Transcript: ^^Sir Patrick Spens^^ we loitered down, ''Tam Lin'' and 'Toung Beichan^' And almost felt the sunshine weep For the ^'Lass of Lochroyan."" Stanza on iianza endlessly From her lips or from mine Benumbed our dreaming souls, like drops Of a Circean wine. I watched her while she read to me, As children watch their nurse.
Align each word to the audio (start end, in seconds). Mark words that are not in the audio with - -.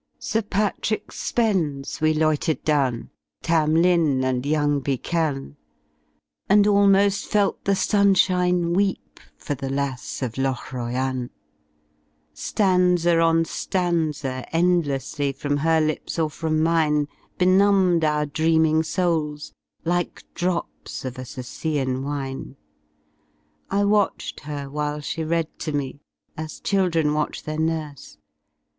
^^Sir 0.19 0.49
Patrick 0.49 1.09
Spens^^ 1.09 2.01
we 2.01 2.11
loitered 2.15 2.63
down, 2.63 3.11
''Tam 3.43 3.79
Lin'' 3.83 4.23
and 4.23 4.41
'Toung 4.43 4.81
Beichan^' 4.81 5.57
And 6.49 6.65
almost 6.65 7.27
felt 7.27 7.63
the 7.65 7.75
sunshine 7.75 8.73
weep 8.73 9.19
For 9.37 9.53
the 9.53 9.67
^'Lass 9.69 10.23
of 10.23 10.39
Lochroyan."" 10.39 11.29
Stanza 12.33 13.19
on 13.19 13.43
iianza 13.43 14.43
endlessly 14.51 15.31
From 15.33 15.57
her 15.57 15.79
lips 15.79 16.17
or 16.17 16.31
from 16.31 16.63
mine 16.63 17.07
Benumbed 17.37 18.03
our 18.03 18.25
dreaming 18.25 18.81
souls, 18.81 19.53
like 19.85 20.23
drops 20.33 21.05
Of 21.05 21.19
a 21.19 21.25
Circean 21.25 22.01
wine. 22.01 22.55
I 23.69 23.83
watched 23.85 24.39
her 24.39 24.67
while 24.67 24.99
she 24.99 25.23
read 25.23 25.59
to 25.59 25.71
me, 25.73 25.99
As 26.35 26.59
children 26.59 27.13
watch 27.13 27.43
their 27.43 27.59
nurse. 27.59 28.17